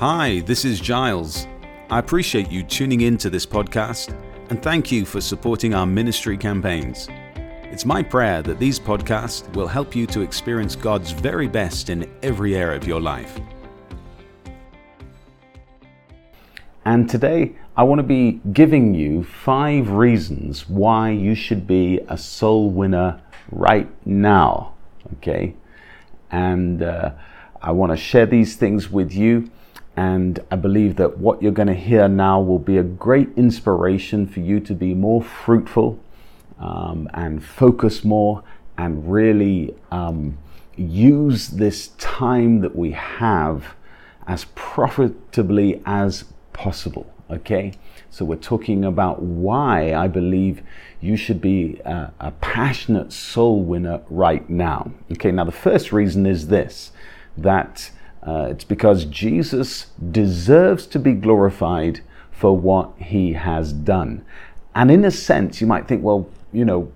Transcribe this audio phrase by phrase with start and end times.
[0.00, 1.46] Hi, this is Giles.
[1.90, 6.38] I appreciate you tuning in to this podcast and thank you for supporting our ministry
[6.38, 7.06] campaigns.
[7.64, 12.10] It's my prayer that these podcasts will help you to experience God's very best in
[12.22, 13.38] every area of your life.
[16.86, 22.16] And today I want to be giving you five reasons why you should be a
[22.16, 23.20] soul winner
[23.52, 24.72] right now.
[25.18, 25.54] Okay?
[26.30, 27.10] And uh,
[27.60, 29.50] I want to share these things with you.
[30.00, 34.26] And I believe that what you're going to hear now will be a great inspiration
[34.26, 36.00] for you to be more fruitful
[36.58, 38.42] um, and focus more
[38.78, 40.38] and really um,
[40.74, 43.74] use this time that we have
[44.26, 47.12] as profitably as possible.
[47.30, 47.74] Okay,
[48.08, 50.62] so we're talking about why I believe
[51.02, 54.92] you should be a, a, passionate soul winner right now.
[55.12, 56.90] Okay, now the first reason is this
[57.36, 57.90] that
[58.26, 64.24] uh, it's because Jesus deserves to be glorified for what he has done.
[64.74, 66.92] And in a sense, you might think, well, you know,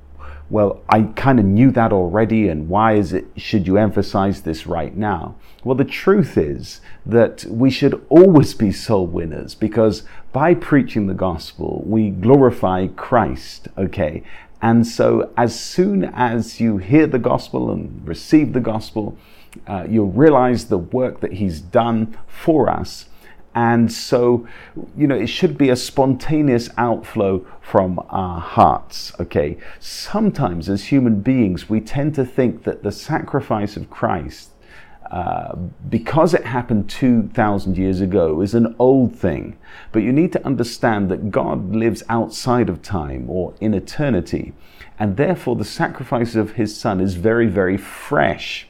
[0.50, 4.66] well, I kind of knew that already, and why is it, should you emphasize this
[4.66, 5.36] right now?
[5.64, 11.14] Well, the truth is that we should always be soul winners because by preaching the
[11.14, 14.22] gospel, we glorify Christ, okay?
[14.60, 19.16] And so, as soon as you hear the gospel and receive the gospel,
[19.66, 23.06] uh, you'll realize the work that He's done for us.
[23.54, 24.48] And so,
[24.96, 29.12] you know, it should be a spontaneous outflow from our hearts.
[29.20, 29.56] Okay.
[29.78, 34.50] Sometimes, as human beings, we tend to think that the sacrifice of Christ,
[35.08, 35.54] uh,
[35.88, 39.56] because it happened 2,000 years ago, is an old thing.
[39.92, 44.52] But you need to understand that God lives outside of time or in eternity.
[44.98, 48.66] And therefore, the sacrifice of his son is very, very fresh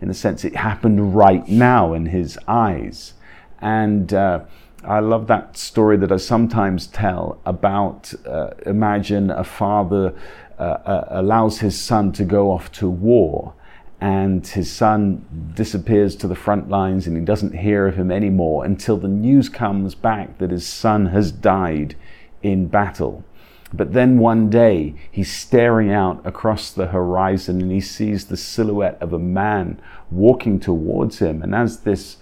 [0.00, 3.14] in a sense it happened right now in his eyes.
[3.60, 4.40] And uh,
[4.84, 10.14] I love that story that I sometimes tell about uh, imagine a father
[10.58, 13.54] uh, uh, allows his son to go off to war.
[14.00, 18.64] And his son disappears to the front lines and he doesn't hear of him anymore
[18.64, 21.96] until the news comes back that his son has died
[22.42, 23.24] in battle.
[23.72, 28.98] But then one day he's staring out across the horizon and he sees the silhouette
[29.00, 31.42] of a man walking towards him.
[31.42, 32.18] And as this,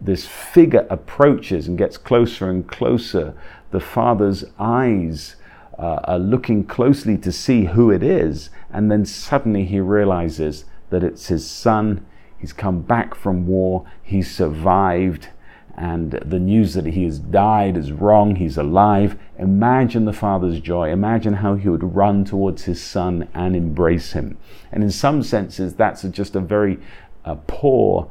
[0.00, 3.34] this figure approaches and gets closer and closer,
[3.70, 5.36] the father's eyes
[5.78, 8.50] uh, are looking closely to see who it is.
[8.72, 12.06] And then suddenly he realizes that it's his son.
[12.38, 15.28] He's come back from war, he's survived,
[15.76, 19.18] and the news that he has died is wrong, he's alive.
[19.38, 20.90] Imagine the father's joy.
[20.90, 24.38] Imagine how he would run towards his son and embrace him.
[24.70, 26.78] And in some senses, that's just a very
[27.24, 28.10] uh, poor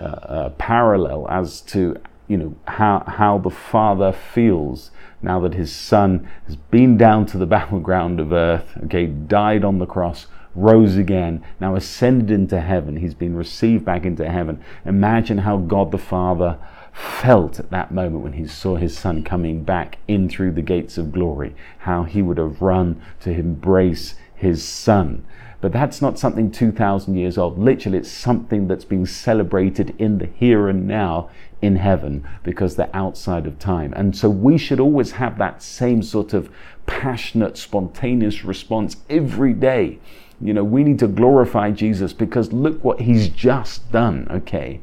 [0.00, 4.90] uh, uh, parallel as to you know how how the father feels
[5.24, 9.78] now that his son has been down to the battleground of earth, okay, died on
[9.78, 12.96] the cross, rose again, now ascended into heaven.
[12.96, 14.62] He's been received back into heaven.
[14.84, 16.58] Imagine how God the Father
[16.94, 20.96] felt at that moment when he saw his son coming back in through the gates
[20.96, 25.26] of glory, how he would have run to embrace his son.
[25.60, 27.58] But that's not something 2,000 years old.
[27.58, 32.94] Literally, it's something that's being celebrated in the here and now in heaven because they're
[32.94, 33.92] outside of time.
[33.96, 36.48] And so we should always have that same sort of
[36.86, 39.98] passionate, spontaneous response every day.
[40.40, 44.80] You know, we need to glorify Jesus because look what he's just done, okay?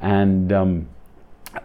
[0.00, 0.88] And, um,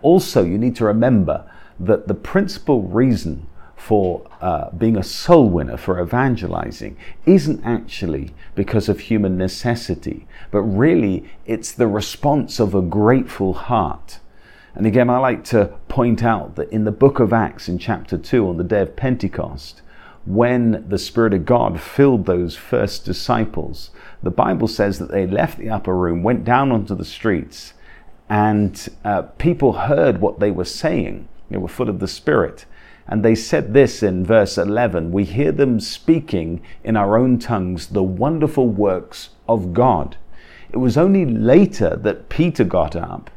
[0.01, 1.49] also, you need to remember
[1.79, 8.89] that the principal reason for uh, being a soul winner, for evangelizing, isn't actually because
[8.89, 14.19] of human necessity, but really it's the response of a grateful heart.
[14.75, 18.17] And again, I like to point out that in the book of Acts, in chapter
[18.17, 19.81] 2, on the day of Pentecost,
[20.25, 25.57] when the Spirit of God filled those first disciples, the Bible says that they left
[25.57, 27.73] the upper room, went down onto the streets,
[28.29, 31.27] and uh, people heard what they were saying.
[31.49, 32.65] They were full of the Spirit.
[33.07, 37.87] And they said this in verse 11 We hear them speaking in our own tongues
[37.87, 40.17] the wonderful works of God.
[40.71, 43.29] It was only later that Peter got up.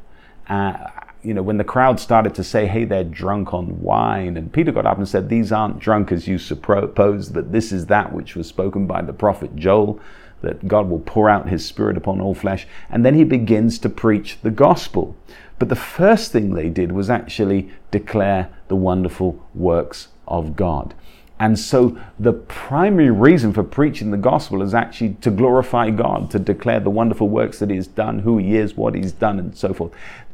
[0.49, 0.89] Uh,
[1.23, 4.73] you know, when the crowd started to say, hey, they're drunk on wine, and Peter
[4.73, 8.35] got up and said, these aren't drunk as you suppose, but this is that which
[8.35, 10.01] was spoken by the prophet Joel
[10.43, 12.67] that God will pour out his spirit upon all flesh.
[12.89, 15.17] And then he begins to preach the gospel.
[15.59, 20.95] But the first thing they did was actually declare the wonderful works of God.
[21.39, 26.39] And so the primary reason for preaching the gospel is actually to glorify God, to
[26.39, 29.57] declare the wonderful works that He has done, who He is, what He's done, and
[29.57, 29.93] so forth.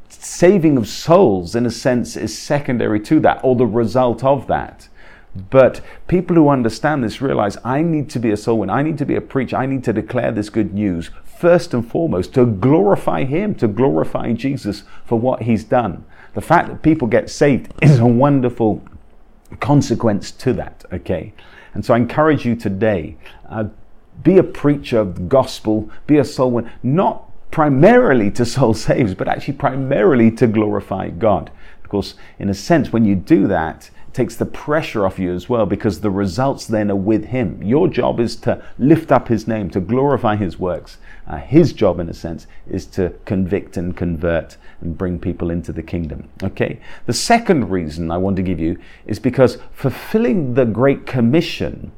[0.09, 4.89] saving of souls, in a sense, is secondary to that or the result of that.
[5.51, 8.73] But people who understand this realize I need to be a soul winner.
[8.73, 9.57] I need to be a preacher.
[9.57, 14.33] I need to declare this good news first and foremost to glorify Him, to glorify
[14.33, 16.05] Jesus for what He's done.
[16.35, 18.83] The fact that people get saved is a wonderful
[19.61, 21.33] consequence to that, okay?
[21.75, 23.17] And so I encourage you today
[23.49, 23.65] uh,
[24.23, 29.15] be a preacher of the gospel, be a soul winner, not primarily to soul saves,
[29.15, 31.51] but actually primarily to glorify God.
[31.83, 35.67] Because, in a sense, when you do that, takes the pressure off you as well
[35.67, 37.63] because the results then are with him.
[37.63, 40.97] Your job is to lift up his name, to glorify his works.
[41.27, 45.71] Uh, his job, in a sense, is to convict and convert and bring people into
[45.71, 46.31] the kingdom.
[46.43, 46.81] Okay?
[47.05, 51.93] The second reason I want to give you is because fulfilling the Great Commission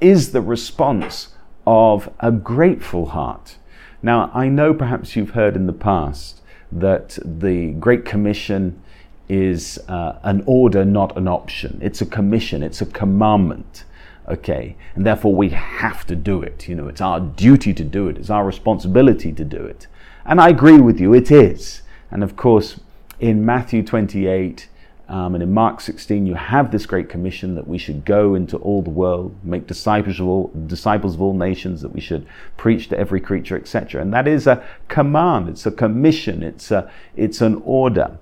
[0.00, 1.34] is the response
[1.66, 3.56] of a grateful heart.
[4.00, 8.80] Now, I know perhaps you've heard in the past that the Great Commission
[9.28, 11.78] is uh, an order, not an option.
[11.82, 13.84] It's a commission, it's a commandment.
[14.26, 16.66] Okay, and therefore we have to do it.
[16.66, 19.86] You know, it's our duty to do it, it's our responsibility to do it.
[20.24, 21.82] And I agree with you, it is.
[22.10, 22.80] And of course,
[23.20, 24.68] in Matthew 28
[25.08, 28.56] um, and in Mark 16, you have this great commission that we should go into
[28.58, 32.88] all the world, make disciples of all, disciples of all nations, that we should preach
[32.88, 34.00] to every creature, etc.
[34.00, 38.18] And that is a command, it's a commission, it's, a, it's an order.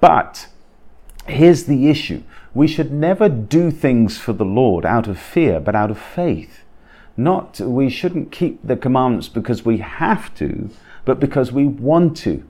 [0.00, 0.48] But
[1.26, 2.22] here's the issue
[2.54, 6.60] we should never do things for the Lord out of fear, but out of faith.
[7.16, 10.70] Not, we shouldn't keep the commandments because we have to,
[11.04, 12.44] but because we want to.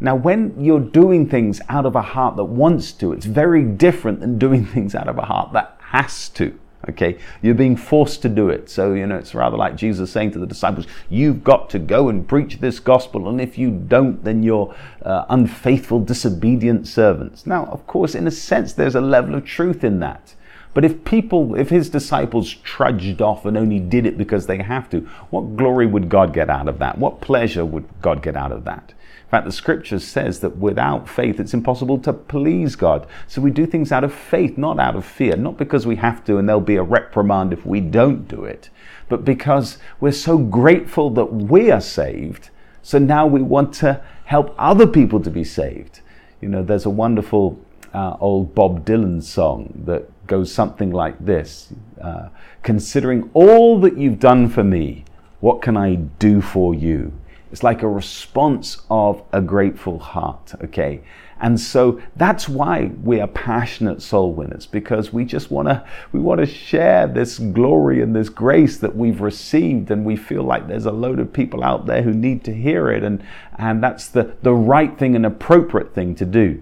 [0.00, 4.20] Now, when you're doing things out of a heart that wants to, it's very different
[4.20, 6.58] than doing things out of a heart that has to.
[6.88, 8.70] Okay, you're being forced to do it.
[8.70, 12.08] So, you know, it's rather like Jesus saying to the disciples, You've got to go
[12.08, 17.46] and preach this gospel, and if you don't, then you're uh, unfaithful, disobedient servants.
[17.46, 20.34] Now, of course, in a sense, there's a level of truth in that.
[20.74, 24.88] But if people, if his disciples trudged off and only did it because they have
[24.90, 25.00] to,
[25.30, 26.98] what glory would God get out of that?
[26.98, 28.94] What pleasure would God get out of that?
[29.28, 33.06] In fact, the scripture says that without faith, it's impossible to please God.
[33.26, 36.24] So we do things out of faith, not out of fear, not because we have
[36.24, 38.70] to and there'll be a reprimand if we don't do it,
[39.10, 42.48] but because we're so grateful that we are saved.
[42.80, 46.00] So now we want to help other people to be saved.
[46.40, 47.60] You know, there's a wonderful
[47.92, 51.70] uh, old Bob Dylan song that goes something like this
[52.00, 52.30] uh,
[52.62, 55.04] Considering all that you've done for me,
[55.40, 57.12] what can I do for you?
[57.50, 61.00] It's like a response of a grateful heart, okay?
[61.40, 66.18] And so that's why we are passionate soul winners because we just want to we
[66.18, 70.66] want to share this glory and this grace that we've received and we feel like
[70.66, 73.22] there's a load of people out there who need to hear it and
[73.56, 76.60] and that's the the right thing and appropriate thing to do.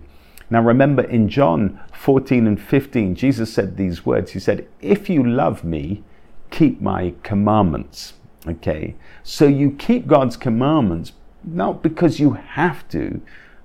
[0.50, 4.32] Now remember in John 14 and 15 Jesus said these words.
[4.32, 6.04] He said, "If you love me,
[6.50, 8.12] keep my commandments."
[8.48, 8.94] Okay?
[9.22, 11.12] So you keep God's commandments
[11.44, 13.20] not because you have to,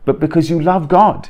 [0.05, 1.29] but because you love God.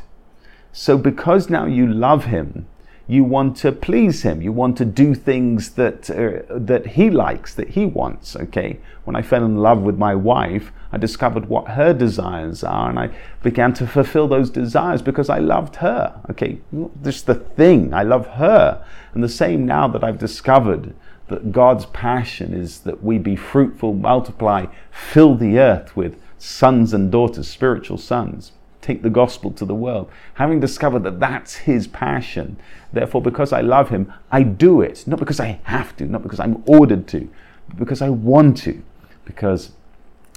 [0.73, 2.67] So because now you love Him,
[3.07, 4.41] you want to please Him.
[4.41, 8.35] You want to do things that uh, that He likes, that He wants.
[8.35, 8.79] Okay.
[9.03, 12.99] When I fell in love with my wife, I discovered what her desires are, and
[12.99, 13.09] I
[13.41, 16.21] began to fulfill those desires because I loved her.
[16.29, 16.59] Okay,
[17.01, 17.93] just the thing.
[17.93, 20.93] I love her, and the same now that I've discovered
[21.31, 27.11] that God's passion is that we be fruitful, multiply, fill the earth with sons and
[27.11, 28.51] daughters, spiritual sons.
[28.81, 30.09] Take the gospel to the world.
[30.35, 32.57] Having discovered that that's his passion,
[32.91, 35.05] therefore, because I love him, I do it.
[35.05, 37.29] Not because I have to, not because I'm ordered to,
[37.67, 38.81] but because I want to.
[39.23, 39.71] Because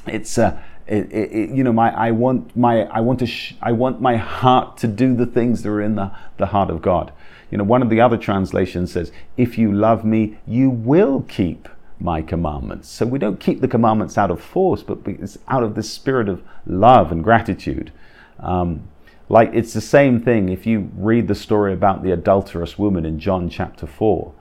[0.06, 3.54] it's a, uh, it, it, you know, my I want my I want to sh-
[3.62, 6.82] I want my heart to do the things that are in the, the heart of
[6.82, 7.10] God.
[7.54, 11.68] You know, one of the other translations says, If you love me, you will keep
[12.00, 12.88] my commandments.
[12.88, 16.28] So we don't keep the commandments out of force, but it's out of this spirit
[16.28, 17.92] of love and gratitude.
[18.40, 18.88] Um,
[19.28, 23.20] like it's the same thing if you read the story about the adulterous woman in
[23.20, 24.32] John chapter 4.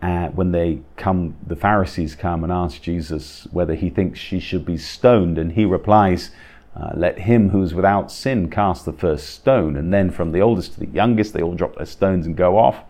[0.00, 4.64] Uh, when they come, the Pharisees come and ask Jesus whether he thinks she should
[4.64, 6.30] be stoned, and he replies,
[6.74, 9.76] uh, let him who's without sin cast the first stone.
[9.76, 12.58] And then from the oldest to the youngest, they all drop their stones and go
[12.58, 12.84] off.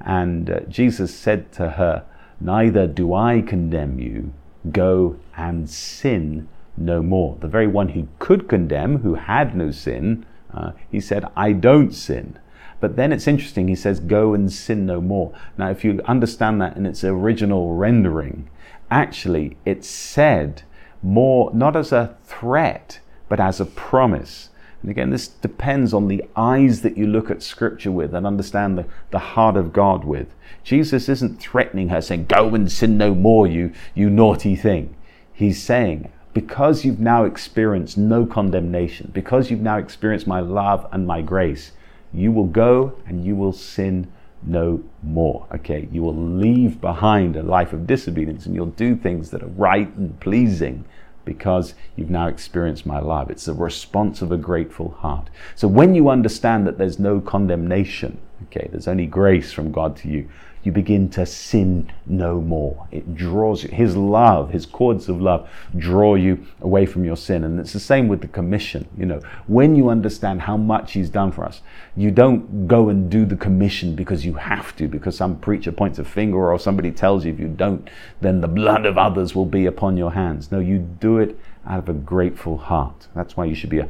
[0.00, 2.04] And uh, Jesus said to her,
[2.40, 4.32] Neither do I condemn you.
[4.72, 7.36] Go and sin no more.
[7.40, 11.92] The very one who could condemn, who had no sin, uh, he said, I don't
[11.92, 12.38] sin.
[12.80, 15.32] But then it's interesting, he says, Go and sin no more.
[15.58, 18.48] Now, if you understand that in its original rendering,
[18.90, 20.62] actually it's said
[21.02, 24.50] more not as a threat but as a promise.
[24.82, 28.76] And again, this depends on the eyes that you look at Scripture with and understand
[28.76, 30.34] the, the heart of God with.
[30.64, 34.94] Jesus isn't threatening her, saying, Go and sin no more, you, you naughty thing.
[35.32, 41.06] He's saying, Because you've now experienced no condemnation, because you've now experienced my love and
[41.06, 41.72] my grace,
[42.12, 44.10] you will go and you will sin
[44.42, 45.46] no more.
[45.54, 49.48] Okay, you will leave behind a life of disobedience and you'll do things that are
[49.48, 50.84] right and pleasing
[51.24, 53.30] because you've now experienced my love.
[53.30, 55.30] It's the response of a grateful heart.
[55.54, 60.08] So when you understand that there's no condemnation, okay, there's only grace from God to
[60.08, 60.28] you,
[60.62, 62.86] you begin to sin no more.
[62.90, 67.44] It draws you, His love, His cords of love draw you away from your sin.
[67.44, 68.86] And it's the same with the commission.
[68.96, 71.62] You know, when you understand how much He's done for us,
[71.96, 75.98] you don't go and do the commission because you have to, because some preacher points
[75.98, 77.88] a finger or somebody tells you if you don't,
[78.20, 80.52] then the blood of others will be upon your hands.
[80.52, 83.08] No, you do it out of a grateful heart.
[83.14, 83.88] That's why you should be a,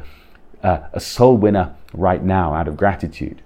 [0.63, 3.43] a, a soul winner right now out of gratitude.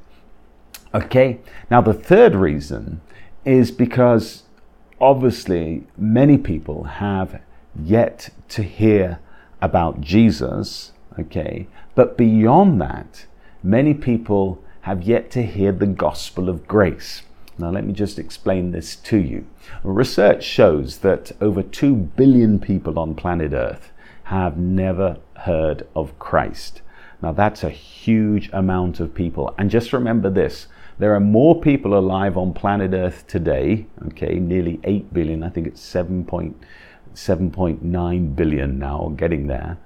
[0.95, 1.41] Okay,
[1.71, 3.01] now the third reason
[3.45, 4.45] is because
[5.01, 7.41] obviously many people have
[7.79, 9.19] yet to hear
[9.61, 13.27] about Jesus, okay, but beyond that,
[13.63, 17.23] many people have yet to hear the gospel of grace.
[17.57, 19.47] Now, let me just explain this to you.
[19.85, 23.93] Research shows that over 2 billion people on planet Earth
[24.25, 26.83] have never heard of Christ.
[27.23, 29.55] Now, that's a huge amount of people.
[29.57, 30.67] And just remember this
[30.99, 35.67] there are more people alive on planet Earth today, okay, nearly 8 billion, I think
[35.67, 39.79] it's 7.7.9 billion now, getting there.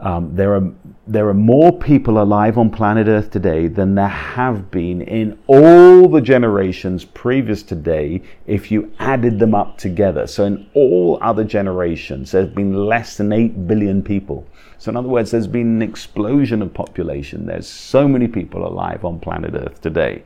[0.00, 0.72] Um, there are
[1.06, 6.08] there are more people alive on planet Earth today than there have been in all
[6.08, 10.26] the generations previous today if you added them up together.
[10.26, 14.46] So in all other generations, there's been less than eight billion people.
[14.84, 17.46] So in other words, there's been an explosion of population.
[17.46, 20.24] There's so many people alive on planet Earth today,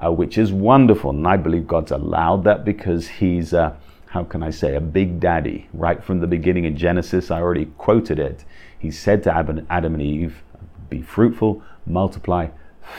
[0.00, 3.74] uh, which is wonderful, and I believe God's allowed that because He's uh,
[4.06, 5.68] how can I say, a big daddy.
[5.72, 8.44] Right from the beginning in Genesis, I already quoted it.
[8.78, 10.40] He said to Adam and Eve,
[10.88, 12.50] Be fruitful, multiply,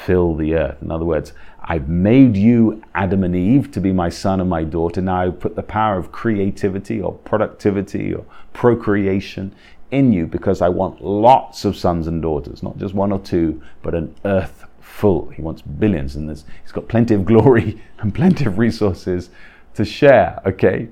[0.06, 0.82] fill the earth.
[0.82, 1.32] In other words,
[1.64, 5.02] I've made you, Adam and Eve, to be my son and my daughter.
[5.02, 9.56] Now I've put the power of creativity or productivity or procreation
[9.92, 13.62] in you because I want lots of sons and daughters, not just one or two,
[13.82, 15.30] but an earth full.
[15.30, 19.30] He wants billions, and he's got plenty of glory and plenty of resources
[19.76, 20.90] to share, okay?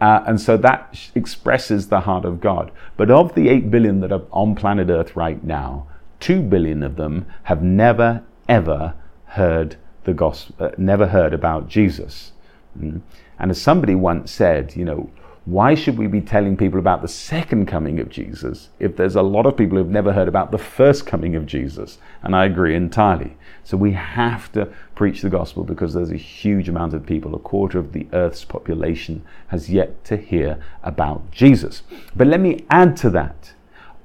[0.00, 2.70] Uh, and so that expresses the heart of God.
[2.96, 5.86] But of the 8 billion that are on planet Earth right now,
[6.20, 8.94] 2 billion of them have never, ever
[9.26, 12.32] heard the gospel, uh, never heard about Jesus.
[12.78, 13.00] Mm.
[13.38, 15.10] And as somebody once said, you know,
[15.46, 19.22] why should we be telling people about the second coming of Jesus if there's a
[19.22, 21.98] lot of people who've never heard about the first coming of Jesus?
[22.22, 23.36] And I agree entirely.
[23.62, 27.38] So we have to preach the gospel because there's a huge amount of people, a
[27.38, 31.82] quarter of the earth's population has yet to hear about Jesus.
[32.16, 33.52] But let me add to that.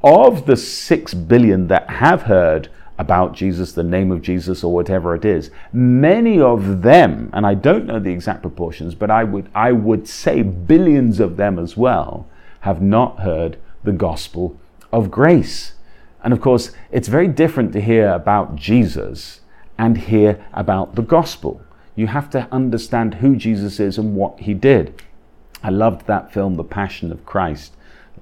[0.03, 2.69] Of the six billion that have heard,
[2.99, 5.49] about Jesus, the name of Jesus, or whatever it is.
[5.71, 10.07] Many of them, and I don't know the exact proportions, but I would, I would
[10.07, 12.27] say billions of them as well,
[12.59, 14.59] have not heard the gospel
[14.91, 15.73] of grace.
[16.21, 19.39] And of course, it's very different to hear about Jesus
[19.77, 21.61] and hear about the gospel.
[21.95, 25.01] You have to understand who Jesus is and what he did.
[25.63, 27.73] I loved that film, The Passion of Christ,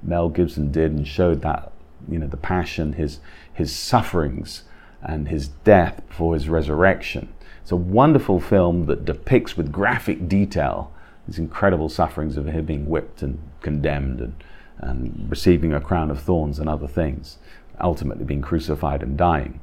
[0.04, 1.72] Mel Gibson did and showed that,
[2.08, 3.20] you know, the passion, his,
[3.52, 4.64] his sufferings,
[5.02, 7.34] and his death before his resurrection.
[7.62, 10.92] It's a wonderful film that depicts with graphic detail
[11.28, 14.44] these incredible sufferings of him being whipped and condemned and,
[14.80, 17.38] and receiving a crown of thorns and other things,
[17.82, 19.60] ultimately being crucified and dying.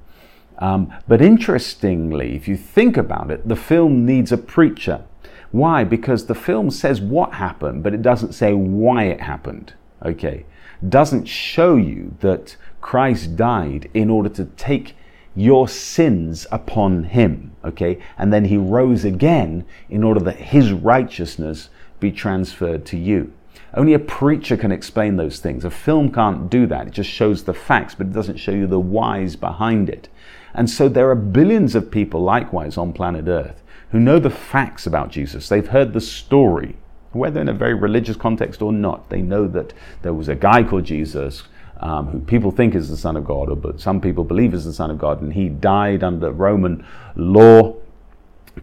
[0.59, 5.05] Um, but interestingly, if you think about it, the film needs a preacher.
[5.51, 5.85] Why?
[5.85, 9.73] Because the film says what happened, but it doesn't say why it happened.
[10.05, 10.45] Okay?
[10.87, 14.95] Doesn't show you that Christ died in order to take
[15.35, 17.53] your sins upon him.
[17.65, 17.99] Okay?
[18.19, 23.33] And then he rose again in order that his righteousness be transferred to you.
[23.73, 25.65] Only a preacher can explain those things.
[25.65, 26.87] A film can't do that.
[26.87, 30.09] It just shows the facts, but it doesn't show you the whys behind it.
[30.55, 34.87] And so there are billions of people likewise on planet Earth who know the facts
[34.87, 35.49] about Jesus.
[35.49, 36.77] They've heard the story,
[37.13, 39.11] whether in a very religious context or not.
[39.11, 39.73] They know that
[40.03, 41.45] there was a guy called Jesus
[41.81, 44.65] um, who people think is the Son of God, or but some people believe is
[44.65, 47.75] the Son of God, and he died under Roman law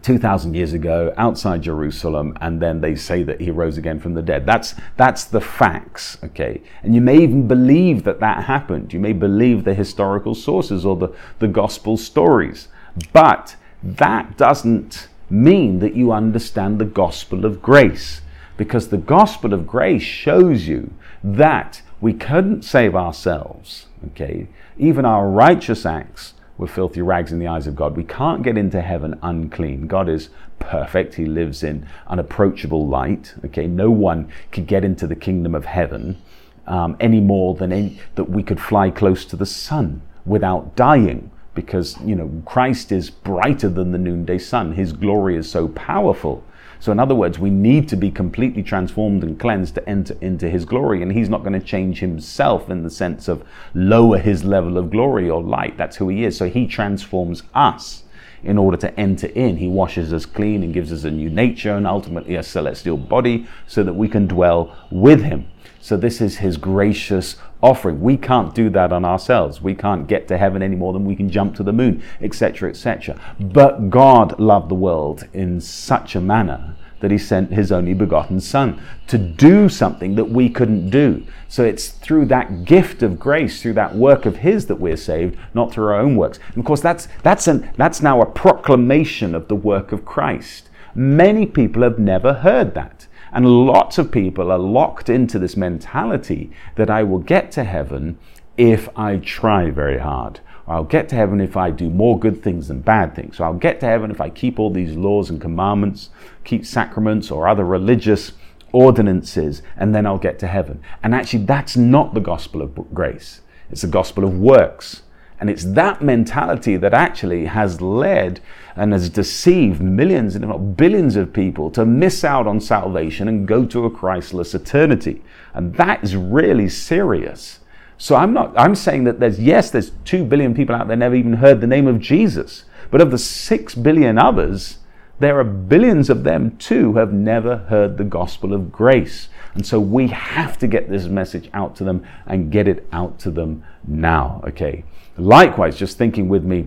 [0.00, 4.22] 2,000 years ago outside Jerusalem, and then they say that he rose again from the
[4.22, 4.46] dead.
[4.46, 6.62] That's, that's the facts, okay?
[6.82, 8.92] And you may even believe that that happened.
[8.92, 11.08] You may believe the historical sources or the,
[11.40, 12.68] the gospel stories.
[13.12, 18.22] But that doesn't mean that you understand the gospel of grace,
[18.56, 20.92] because the gospel of grace shows you
[21.22, 24.48] that we couldn't save ourselves, okay?
[24.76, 27.96] Even our righteous acts we're filthy rags in the eyes of God.
[27.96, 29.86] We can't get into heaven unclean.
[29.88, 30.28] God is
[30.58, 31.14] perfect.
[31.14, 33.34] He lives in unapproachable light.
[33.44, 36.22] Okay, no one could get into the kingdom of heaven
[36.66, 41.30] um, any more than any, that we could fly close to the sun without dying
[41.54, 44.72] because you know Christ is brighter than the noonday sun.
[44.72, 46.44] His glory is so powerful
[46.82, 50.50] so, in other words, we need to be completely transformed and cleansed to enter into
[50.50, 51.00] His glory.
[51.00, 54.90] And He's not going to change Himself in the sense of lower His level of
[54.90, 55.76] glory or light.
[55.76, 56.36] That's who He is.
[56.36, 58.02] So, He transforms us
[58.42, 59.58] in order to enter in.
[59.58, 63.46] He washes us clean and gives us a new nature and ultimately a celestial body
[63.68, 65.46] so that we can dwell with Him.
[65.82, 68.00] So, this is His gracious offering.
[68.00, 69.60] We can't do that on ourselves.
[69.60, 72.70] We can't get to heaven any more than we can jump to the moon, etc.,
[72.70, 73.20] etc.
[73.40, 78.40] But God loved the world in such a manner that he sent his only begotten
[78.40, 81.26] son to do something that we couldn't do.
[81.48, 85.36] So it's through that gift of grace, through that work of his that we're saved,
[85.52, 86.38] not through our own works.
[86.54, 90.70] And of course that's that's an, that's now a proclamation of the work of Christ.
[90.94, 93.08] Many people have never heard that.
[93.32, 98.18] And lots of people are locked into this mentality that I will get to heaven
[98.56, 100.40] if I try very hard.
[100.66, 103.38] Or I'll get to heaven if I do more good things than bad things.
[103.38, 106.10] So I'll get to heaven if I keep all these laws and commandments,
[106.44, 108.32] keep sacraments or other religious
[108.72, 110.82] ordinances, and then I'll get to heaven.
[111.02, 113.40] And actually, that's not the gospel of grace.
[113.70, 115.02] It's the gospel of works.
[115.42, 118.38] And it's that mentality that actually has led
[118.76, 123.48] and has deceived millions, if not billions, of people to miss out on salvation and
[123.48, 125.20] go to a Christless eternity.
[125.52, 127.58] And that is really serious.
[127.98, 131.16] So I'm not, I'm saying that there's, yes, there's two billion people out there never
[131.16, 132.64] even heard the name of Jesus.
[132.92, 134.78] But of the six billion others,
[135.18, 139.28] there are billions of them too who have never heard the gospel of grace.
[139.54, 143.18] And so we have to get this message out to them and get it out
[143.18, 144.84] to them now, okay?
[145.16, 146.66] Likewise, just thinking with me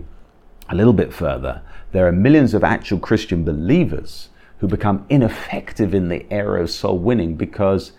[0.70, 4.30] a little bit further, there are millions of actual Christian believers
[4.60, 7.92] who become ineffective in the area of soul winning because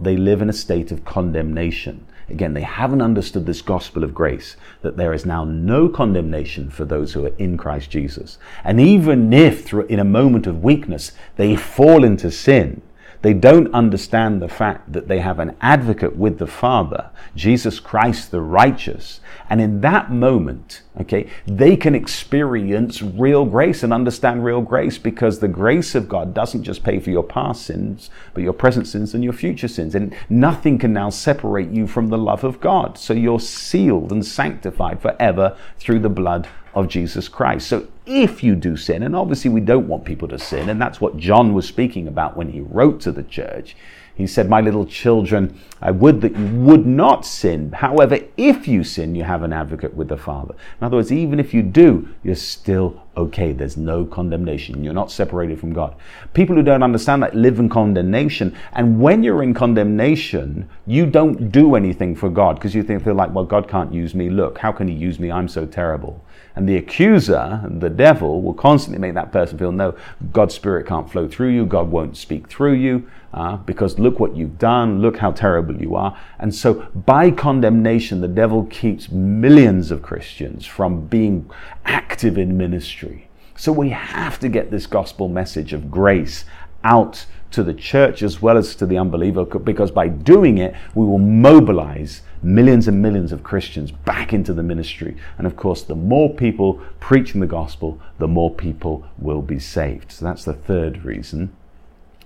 [0.00, 2.06] they live in a state of condemnation.
[2.28, 6.84] Again, they haven't understood this gospel of grace, that there is now no condemnation for
[6.84, 8.38] those who are in Christ Jesus.
[8.64, 12.82] And even if, through, in a moment of weakness, they fall into sin,
[13.22, 18.30] they don't understand the fact that they have an advocate with the Father, Jesus Christ
[18.30, 19.20] the righteous.
[19.48, 25.38] And in that moment, okay, they can experience real grace and understand real grace because
[25.38, 29.14] the grace of God doesn't just pay for your past sins, but your present sins
[29.14, 29.94] and your future sins.
[29.94, 32.98] And nothing can now separate you from the love of God.
[32.98, 37.68] So you're sealed and sanctified forever through the blood of Jesus Christ.
[37.68, 41.00] So if you do sin, and obviously we don't want people to sin, and that's
[41.00, 43.76] what John was speaking about when he wrote to the church.
[44.16, 47.70] He said, My little children, I would that you would not sin.
[47.72, 50.54] However, if you sin, you have an advocate with the Father.
[50.80, 53.52] In other words, even if you do, you're still okay.
[53.52, 54.82] There's no condemnation.
[54.82, 55.96] You're not separated from God.
[56.32, 58.56] People who don't understand that live in condemnation.
[58.72, 63.14] And when you're in condemnation, you don't do anything for God because you think, feel
[63.14, 64.30] like, well, God can't use me.
[64.30, 65.30] Look, how can he use me?
[65.30, 66.24] I'm so terrible.
[66.56, 69.94] And the accuser, the devil, will constantly make that person feel, no,
[70.32, 71.66] God's Spirit can't flow through you.
[71.66, 75.02] God won't speak through you uh, because look what you've done.
[75.02, 76.18] Look how terrible you are.
[76.38, 81.50] And so by condemnation, the devil keeps millions of Christians from being
[81.84, 83.28] active in ministry.
[83.54, 86.46] So we have to get this gospel message of grace
[86.84, 91.06] out to the church as well as to the unbeliever because by doing it, we
[91.06, 95.16] will mobilize millions and millions of Christians back into the ministry.
[95.38, 100.12] And of course, the more people preaching the gospel, the more people will be saved.
[100.12, 101.54] So that's the third reason.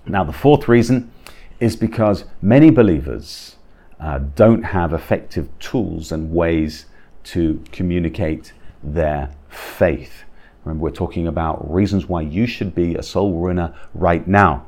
[0.05, 1.11] Now, the fourth reason
[1.59, 3.55] is because many believers
[3.99, 6.87] uh, don't have effective tools and ways
[7.23, 8.53] to communicate
[8.83, 10.23] their faith.
[10.65, 14.65] Remember, we're talking about reasons why you should be a soul winner right now.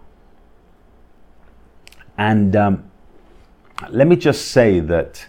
[2.17, 2.91] And um,
[3.89, 5.27] let me just say that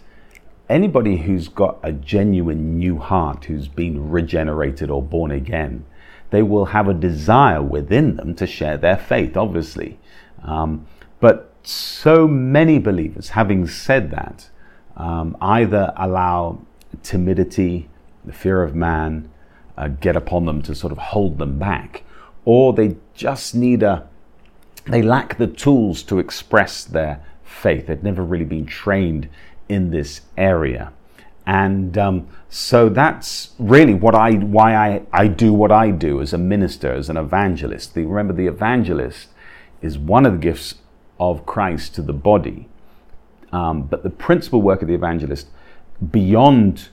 [0.69, 5.85] anybody who's got a genuine new heart, who's been regenerated or born again,
[6.31, 9.99] they will have a desire within them to share their faith, obviously.
[10.43, 10.87] Um,
[11.21, 14.51] but so many believers, having said that,
[14.97, 16.61] um, either allow
[17.03, 17.89] timidity,
[18.25, 19.31] the fear of man,
[19.77, 22.05] uh, get upon them to sort of hold them back,
[22.45, 24.09] or they just need a,
[24.87, 27.87] they lack the tools to express their faith.
[27.87, 29.29] They've never really been trained
[29.69, 30.93] in this area.
[31.47, 36.33] And um, so that's really what I, why I, I do what I do as
[36.33, 37.95] a minister, as an evangelist.
[37.95, 39.29] The, remember, the evangelist
[39.83, 40.77] is one of the gifts
[41.21, 42.69] of Christ to the body.
[43.53, 45.49] Um, but the principal work of the evangelist,
[46.11, 46.89] beyond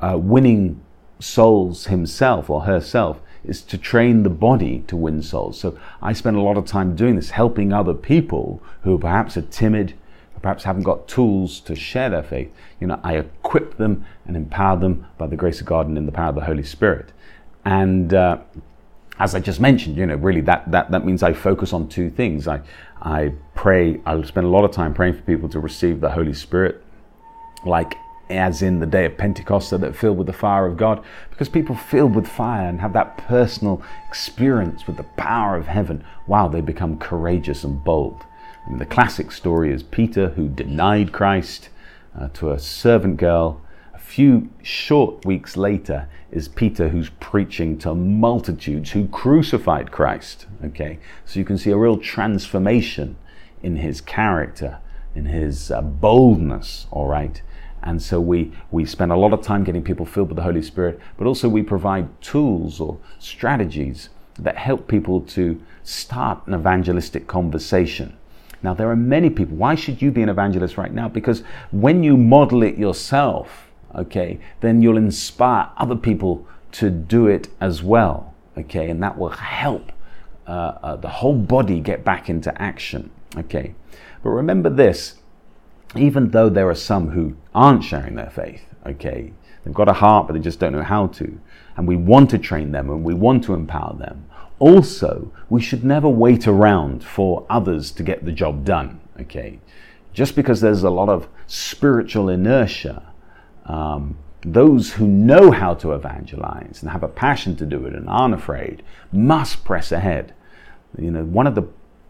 [0.00, 0.82] uh, winning
[1.20, 5.58] souls himself or herself, is to train the body to win souls.
[5.58, 9.42] So I spend a lot of time doing this, helping other people who perhaps are
[9.42, 9.94] timid,
[10.40, 12.52] perhaps haven't got tools to share their faith.
[12.80, 16.06] You know, I equip them and empower them by the grace of God and in
[16.06, 17.12] the power of the Holy Spirit.
[17.64, 18.38] And uh,
[19.18, 22.10] as I just mentioned, you know, really that, that, that means I focus on two
[22.10, 22.48] things.
[22.48, 22.60] I,
[23.00, 26.34] I pray, I'll spend a lot of time praying for people to receive the Holy
[26.34, 26.82] Spirit,
[27.64, 27.94] like
[28.30, 31.48] as in the day of Pentecost, so that filled with the fire of God, because
[31.48, 36.48] people filled with fire and have that personal experience with the power of heaven, wow,
[36.48, 38.24] they become courageous and bold.
[38.68, 41.68] Mean, the classic story is Peter who denied Christ
[42.18, 43.60] uh, to a servant girl.
[43.92, 50.46] A few short weeks later is Peter who's preaching to multitudes who crucified Christ.
[50.64, 53.16] Okay, so you can see a real transformation
[53.62, 54.78] in his character,
[55.14, 56.86] in his uh, boldness.
[56.90, 57.42] All right.
[57.82, 60.62] And so we, we spend a lot of time getting people filled with the Holy
[60.62, 67.26] Spirit, but also we provide tools or strategies that help people to start an evangelistic
[67.26, 68.16] conversation.
[68.62, 69.56] Now, there are many people.
[69.56, 71.08] Why should you be an evangelist right now?
[71.08, 71.42] Because
[71.72, 77.82] when you model it yourself, okay, then you'll inspire other people to do it as
[77.82, 79.92] well, okay, and that will help
[80.46, 83.74] uh, uh, the whole body get back into action, okay.
[84.22, 85.16] But remember this
[85.96, 89.32] even though there are some who aren't sharing their faith, okay,
[89.64, 91.38] they've got a heart, but they just don't know how to,
[91.76, 94.26] and we want to train them and we want to empower them.
[94.58, 99.58] Also, we should never wait around for others to get the job done, okay?
[100.12, 103.02] Just because there's a lot of spiritual inertia,
[103.66, 108.08] um, those who know how to evangelize and have a passion to do it and
[108.08, 110.34] aren't afraid must press ahead.
[110.98, 111.68] You know, one of the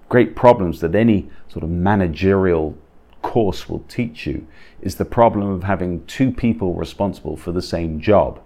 [0.09, 2.77] great problems that any sort of managerial
[3.23, 4.47] course will teach you
[4.81, 8.41] is the problem of having two people responsible for the same job.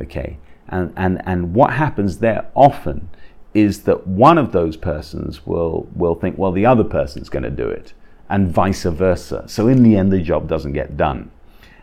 [0.00, 0.38] Okay.
[0.68, 3.10] And, and, and what happens there often
[3.52, 7.50] is that one of those persons will, will think, well, the other person's going to
[7.50, 7.92] do it,
[8.30, 9.44] and vice versa.
[9.46, 11.30] So in the end, the job doesn't get done.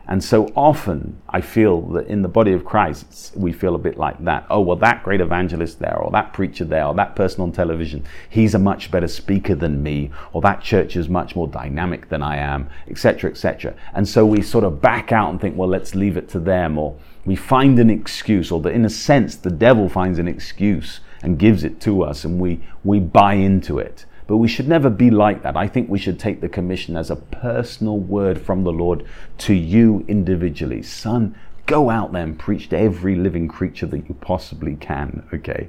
[0.10, 3.96] And so often I feel that in the body of Christ, we feel a bit
[3.96, 4.44] like that.
[4.50, 8.04] Oh, well, that great evangelist there, or that preacher there, or that person on television,
[8.28, 12.24] he's a much better speaker than me, or that church is much more dynamic than
[12.24, 13.76] I am, etc., etc.
[13.94, 16.80] And so we sort of back out and think, well, let's leave it to them,
[16.80, 21.02] or we find an excuse, or that in a sense, the devil finds an excuse
[21.22, 24.06] and gives it to us, and we, we buy into it.
[24.30, 25.58] But we should never be like that.
[25.58, 29.04] I think we should take the commission as a personal word from the Lord
[29.40, 30.84] to you individually.
[30.84, 35.68] Son, go out there and preach to every living creature that you possibly can, okay?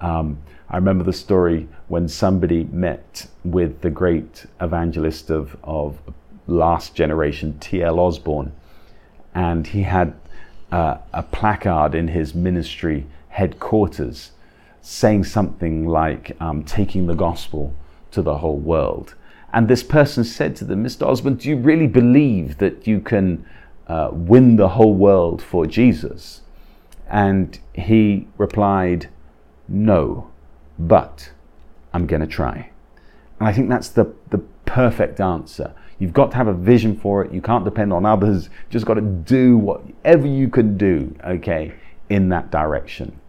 [0.00, 5.96] Um, I remember the story when somebody met with the great evangelist of, of
[6.48, 8.00] last generation, T.L.
[8.00, 8.52] Osborn,
[9.36, 10.14] and he had
[10.72, 14.32] uh, a placard in his ministry headquarters
[14.82, 17.72] saying something like um, taking the gospel
[18.14, 19.14] to the whole world.
[19.52, 21.06] And this person said to them, Mr.
[21.06, 23.46] Osborn, do you really believe that you can
[23.86, 26.40] uh, win the whole world for Jesus?
[27.08, 29.08] And he replied,
[29.68, 30.30] No,
[30.78, 31.30] but
[31.92, 32.70] I'm going to try.
[33.38, 35.72] And I think that's the, the perfect answer.
[35.98, 37.32] You've got to have a vision for it.
[37.32, 38.50] You can't depend on others.
[38.70, 41.74] Just got to do whatever you can do, okay,
[42.08, 43.20] in that direction.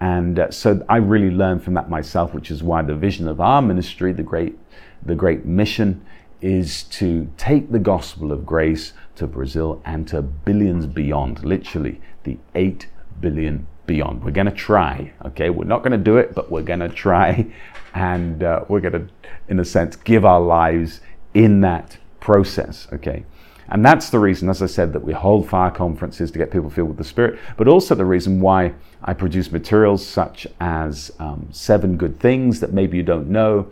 [0.00, 3.40] And uh, so I really learned from that myself, which is why the vision of
[3.40, 4.58] our ministry, the great,
[5.04, 6.04] the great mission,
[6.40, 12.36] is to take the gospel of grace to Brazil and to billions beyond, literally the
[12.54, 12.88] 8
[13.20, 14.24] billion beyond.
[14.24, 15.50] We're going to try, okay?
[15.50, 17.46] We're not going to do it, but we're going to try.
[17.94, 19.08] And uh, we're going to,
[19.46, 21.00] in a sense, give our lives
[21.32, 23.24] in that process, okay?
[23.68, 26.70] And that's the reason, as I said, that we hold fire conferences to get people
[26.70, 31.48] filled with the Spirit, but also the reason why I produce materials such as um,
[31.50, 33.70] Seven Good Things That Maybe You Don't Know,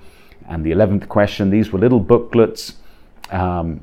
[0.48, 1.50] and the 11th question.
[1.50, 2.76] These were little booklets
[3.30, 3.80] um,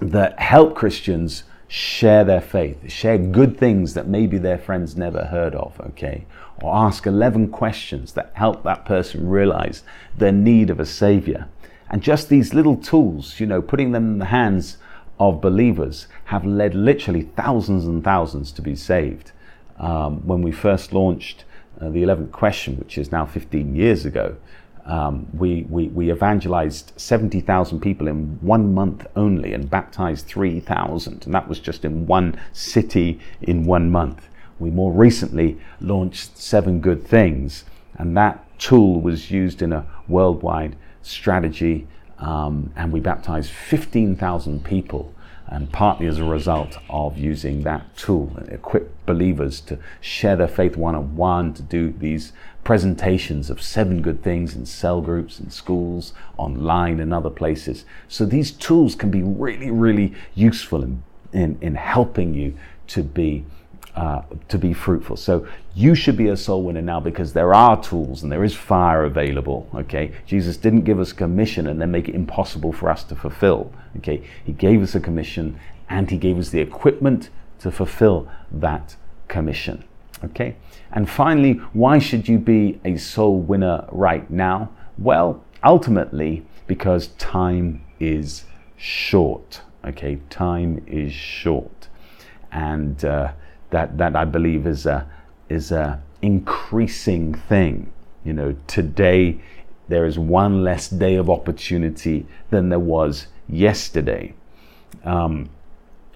[0.00, 5.54] that help Christians share their faith, share good things that maybe their friends never heard
[5.54, 6.26] of, okay?
[6.62, 9.84] Or ask 11 questions that help that person realize
[10.16, 11.48] their need of a Savior.
[11.88, 14.78] And just these little tools, you know, putting them in the hands
[15.20, 19.32] of believers have led literally thousands and thousands to be saved.
[19.78, 21.44] Um, when we first launched
[21.80, 24.36] uh, the 11th question, which is now 15 years ago,
[24.86, 31.26] um, we, we, we evangelized 70,000 people in one month only and baptized 3,000.
[31.26, 34.26] And that was just in one city in one month.
[34.58, 40.76] We more recently launched Seven Good Things, and that tool was used in a worldwide
[41.02, 41.86] strategy,
[42.20, 45.14] um, and we baptized 15,000 people
[45.50, 50.76] and partly as a result of using that tool equip believers to share their faith
[50.76, 55.50] one on one, to do these presentations of seven good things in cell groups, in
[55.50, 57.84] schools, online, and other places.
[58.06, 61.02] So these tools can be really, really useful in,
[61.32, 62.56] in, in helping you
[62.88, 63.44] to be
[64.00, 65.14] uh, to be fruitful.
[65.14, 68.54] So you should be a soul winner now because there are tools and there is
[68.54, 69.68] fire available.
[69.74, 73.70] Okay, Jesus didn't give us commission and then make it impossible for us to fulfill.
[73.98, 75.60] Okay, He gave us a commission
[75.90, 78.96] and He gave us the equipment to fulfill that
[79.28, 79.84] commission.
[80.24, 80.56] Okay,
[80.92, 84.70] and finally, why should you be a soul winner right now?
[84.96, 88.44] Well, ultimately, because time is
[88.78, 89.60] short.
[89.84, 91.88] Okay, time is short,
[92.50, 93.32] and uh,
[93.70, 95.08] that that I believe is a
[95.48, 97.92] is a increasing thing.
[98.24, 99.40] You know, today
[99.88, 104.34] there is one less day of opportunity than there was yesterday.
[105.04, 105.50] Um,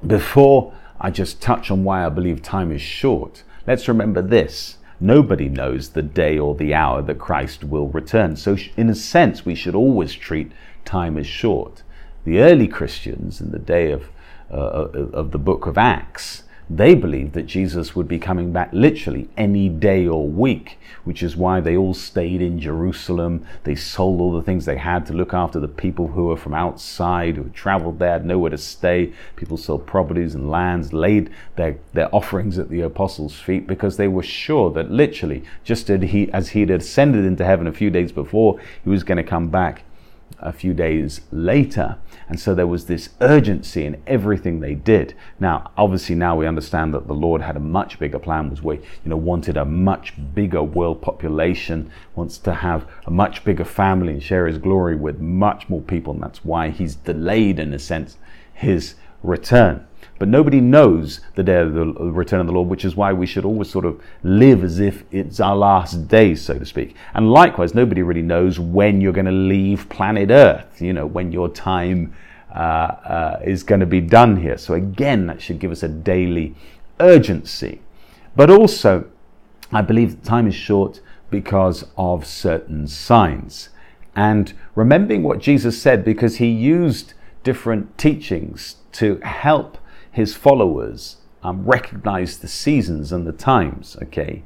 [0.06, 4.78] before I just touch on why I believe time is short, let's remember this.
[5.00, 8.36] Nobody knows the day or the hour that Christ will return.
[8.36, 10.52] So, in a sense, we should always treat
[10.84, 11.82] time as short.
[12.24, 14.08] The early Christians in the day of,
[14.50, 14.54] uh,
[15.12, 19.68] of the book of Acts they believed that Jesus would be coming back literally any
[19.68, 23.44] day or week, which is why they all stayed in Jerusalem.
[23.64, 26.55] They sold all the things they had to look after the people who were from
[26.55, 29.12] outside, who had traveled there, had nowhere to stay.
[29.37, 34.09] People sold properties and lands, laid their, their offerings at the apostles' feet because they
[34.09, 37.90] were sure that literally, just as he, as he had ascended into heaven a few
[37.90, 39.83] days before, he was going to come back
[40.38, 41.96] a few days later.
[42.28, 45.14] And so there was this urgency in everything they did.
[45.38, 48.76] Now, obviously, now we understand that the Lord had a much bigger plan, was we,
[48.76, 54.14] you know, wanted a much bigger world population, wants to have a much bigger family
[54.14, 56.14] and share his glory with much more people.
[56.14, 58.16] And that's why he's delayed, in a sense,
[58.54, 59.87] his return.
[60.18, 63.27] But nobody knows the day of the return of the Lord, which is why we
[63.27, 66.94] should always sort of live as if it's our last days, so to speak.
[67.14, 71.33] And likewise, nobody really knows when you're going to leave planet Earth, you know, when
[71.33, 72.14] your time
[72.55, 74.57] uh, uh, is going to be done here.
[74.57, 76.55] So again, that should give us a daily
[77.00, 77.81] urgency.
[78.37, 79.11] But also,
[79.72, 81.00] I believe that time is short
[81.31, 83.70] because of certain signs.
[84.14, 89.79] And remembering what Jesus said, because he used different teachings to help
[90.14, 94.44] his followers um, recognize the seasons and the times, okay?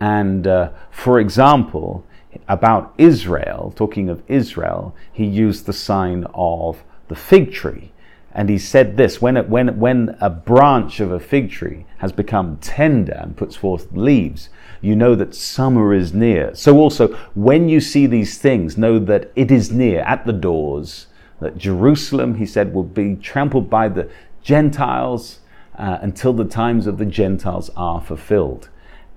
[0.00, 2.04] And uh, for example,
[2.48, 7.92] about Israel, talking of Israel, he used the sign of the fig tree.
[8.32, 12.10] And he said this when, it, when, when a branch of a fig tree has
[12.10, 14.48] become tender and puts forth leaves,
[14.80, 16.52] you know that summer is near.
[16.56, 21.06] So, also, when you see these things, know that it is near at the doors,
[21.40, 24.10] that Jerusalem, he said, will be trampled by the
[24.44, 25.40] Gentiles
[25.76, 28.68] uh, until the times of the Gentiles are fulfilled.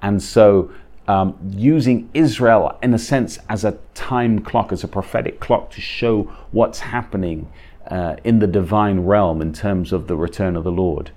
[0.02, 0.72] And so,
[1.08, 5.82] um, using Israel in a sense as a time clock, as a prophetic clock to
[5.82, 7.50] show what's happening
[7.88, 11.12] uh, in the divine realm in terms of the return of the Lord.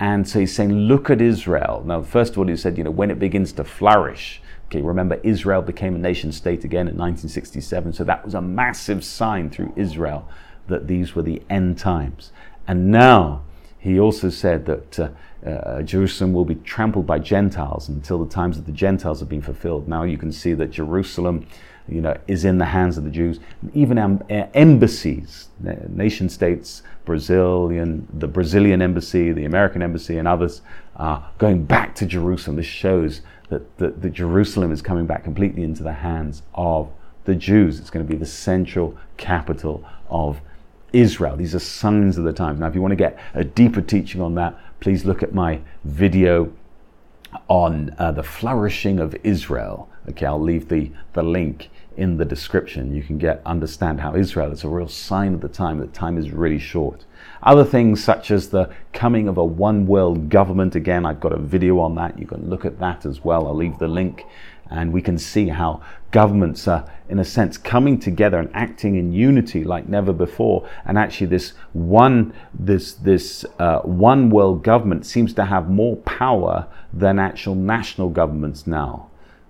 [0.00, 1.82] And so he's saying, look at Israel.
[1.84, 4.40] Now, first of all, he said, you know, when it begins to flourish.
[4.68, 7.94] Okay, remember, Israel became a nation state again in 1967.
[7.94, 10.28] So that was a massive sign through Israel
[10.68, 12.30] that these were the end times.
[12.68, 13.42] And now
[13.78, 15.08] he also said that uh,
[15.48, 19.40] uh, Jerusalem will be trampled by Gentiles until the times of the Gentiles have been
[19.40, 19.88] fulfilled.
[19.88, 21.46] Now you can see that Jerusalem,
[21.88, 23.40] you know, is in the hands of the Jews.
[23.72, 25.48] Even em- embassies,
[25.88, 30.60] nation states, Brazilian, the Brazilian embassy, the American embassy, and others
[30.96, 32.56] are going back to Jerusalem.
[32.56, 36.90] This shows that, that, that Jerusalem is coming back completely into the hands of
[37.24, 37.80] the Jews.
[37.80, 40.42] It's going to be the central capital of
[40.92, 41.36] Israel.
[41.36, 42.60] These are signs of the times.
[42.60, 45.60] Now, if you want to get a deeper teaching on that, please look at my
[45.84, 46.52] video
[47.48, 49.88] on uh, the flourishing of Israel.
[50.08, 52.94] Okay, I'll leave the, the link in the description.
[52.94, 56.16] You can get understand how Israel is a real sign of the time, that time
[56.16, 57.04] is really short.
[57.42, 61.38] Other things such as the coming of a one world government, again, I've got a
[61.38, 62.18] video on that.
[62.18, 63.46] You can look at that as well.
[63.46, 64.24] I'll leave the link
[64.70, 69.12] and we can see how governments are, in a sense, coming together and acting in
[69.12, 70.68] unity like never before.
[70.84, 76.66] And actually, this one, this this uh, one world government seems to have more power
[76.92, 79.08] than actual national governments now.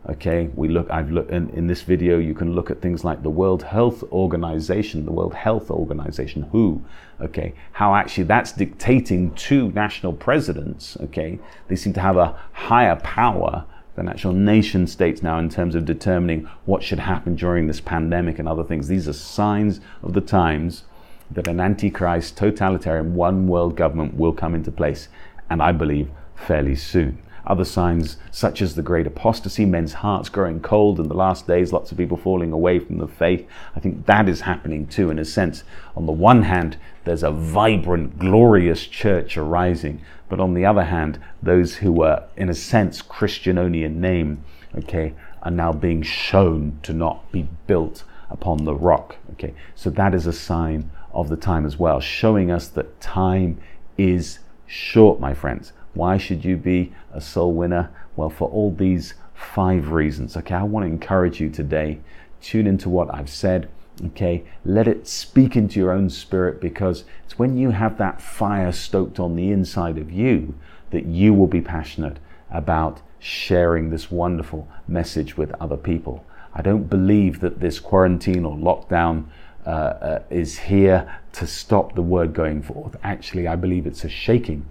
[0.09, 0.91] Okay, we look.
[0.91, 2.19] I've looked in, in this video.
[2.19, 6.83] You can look at things like the World Health Organization, the World Health Organization, WHO.
[7.21, 10.97] Okay, how actually that's dictating to national presidents.
[11.03, 13.67] Okay, they seem to have a higher power
[13.99, 18.39] than actual nation states now in terms of determining what should happen during this pandemic
[18.39, 18.87] and other things.
[18.87, 20.85] These are signs of the times
[21.31, 25.09] that an antichrist, totalitarian, one world government will come into place,
[25.51, 27.19] and I believe fairly soon.
[27.49, 31.73] Other signs, such as the great apostasy, men's hearts growing cold in the last days,
[31.73, 33.49] lots of people falling away from the faith.
[33.75, 35.65] I think that is happening too, in a sense.
[35.97, 41.19] On the one hand, there's a vibrant, glorious church arising, but on the other hand,
[41.43, 44.45] those who were, in a sense, Christian only in name,
[44.77, 49.17] okay, are now being shown to not be built upon the rock.
[49.33, 53.59] Okay, so that is a sign of the time as well, showing us that time
[53.97, 55.73] is short, my friends.
[55.99, 57.91] Why should you be a soul winner?
[58.15, 60.37] Well, for all these five reasons.
[60.37, 61.99] Okay, I want to encourage you today.
[62.41, 63.69] Tune into what I've said.
[64.07, 68.71] Okay, let it speak into your own spirit because it's when you have that fire
[68.71, 70.55] stoked on the inside of you
[70.91, 76.25] that you will be passionate about sharing this wonderful message with other people.
[76.55, 79.25] I don't believe that this quarantine or lockdown
[79.67, 82.95] uh, uh, is here to stop the word going forth.
[83.03, 84.65] Actually, I believe it's a shaking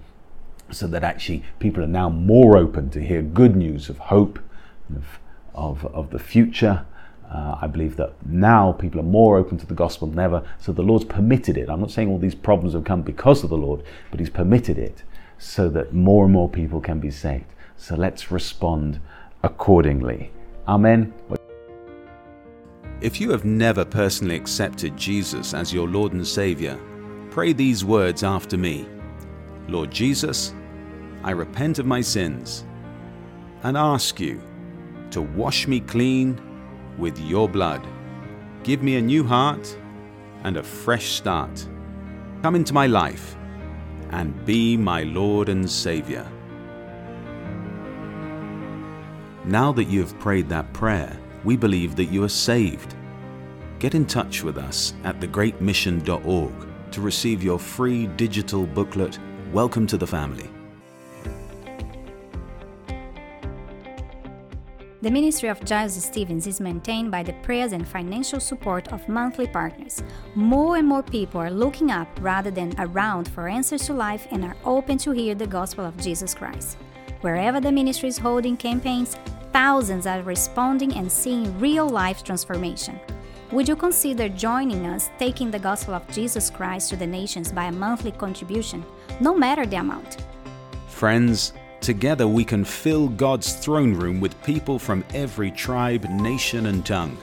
[0.71, 4.39] so that actually people are now more open to hear good news of hope,
[4.95, 5.19] of,
[5.53, 6.85] of, of the future.
[7.31, 10.43] Uh, I believe that now people are more open to the gospel than ever.
[10.59, 11.69] So the Lord's permitted it.
[11.69, 14.77] I'm not saying all these problems have come because of the Lord, but He's permitted
[14.77, 15.03] it
[15.37, 17.45] so that more and more people can be saved.
[17.77, 18.99] So let's respond
[19.43, 20.31] accordingly.
[20.67, 21.13] Amen.
[22.99, 26.79] If you have never personally accepted Jesus as your Lord and Savior,
[27.29, 28.87] pray these words after me
[29.67, 30.53] Lord Jesus,
[31.27, 32.63] I repent of my sins
[33.63, 34.41] and ask you
[35.11, 36.39] to wash me clean
[36.97, 37.85] with your blood.
[38.63, 39.77] Give me a new heart
[40.45, 41.67] and a fresh start.
[42.43, 43.35] Come into my life
[44.11, 46.25] and be my Lord and Savior.
[49.43, 52.95] Now that you have prayed that prayer, we believe that you are saved.
[53.79, 56.53] Get in touch with us at thegreatmission.org
[56.91, 59.19] to receive your free digital booklet,
[59.51, 60.49] Welcome to the Family.
[65.07, 69.47] The ministry of Giles Stevens is maintained by the prayers and financial support of monthly
[69.47, 70.03] partners.
[70.35, 74.43] More and more people are looking up rather than around for answers to life and
[74.43, 76.75] are open to hear the gospel of Jesus Christ.
[77.21, 79.15] Wherever the ministry is holding campaigns,
[79.53, 82.99] thousands are responding and seeing real life transformation.
[83.53, 87.67] Would you consider joining us taking the gospel of Jesus Christ to the nations by
[87.67, 88.83] a monthly contribution,
[89.21, 90.17] no matter the amount?
[90.89, 96.85] Friends, Together we can fill God's throne room with people from every tribe, nation, and
[96.85, 97.17] tongue.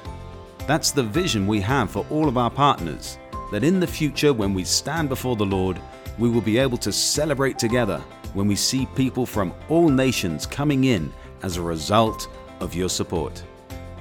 [0.67, 3.19] That's the vision we have for all of our partners,
[3.53, 5.79] that in the future, when we stand before the Lord,
[6.19, 7.99] we will be able to celebrate together
[8.33, 11.13] when we see people from all nations coming in
[11.43, 12.29] as a result
[12.61, 13.43] of your support.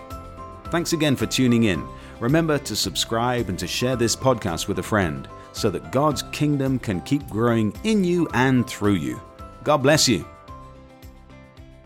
[0.70, 1.84] Thanks again for tuning in.
[2.20, 6.78] Remember to subscribe and to share this podcast with a friend so that God's kingdom
[6.78, 9.20] can keep growing in you and through you.
[9.64, 10.24] God bless you.